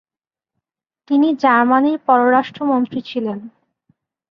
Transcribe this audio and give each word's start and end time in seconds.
তিনি 1.07 1.27
জার্মানির 1.35 1.97
পররাষ্ট্রমন্ত্রী 2.07 2.99
ছিলেন। 3.01 3.39